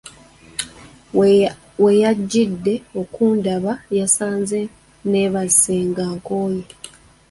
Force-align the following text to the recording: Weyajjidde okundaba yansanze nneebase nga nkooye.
Weyajjidde 1.83 2.73
okundaba 3.01 3.71
yansanze 3.97 4.59
nneebase 4.71 5.75
nga 5.89 6.03
nkooye. 6.15 6.65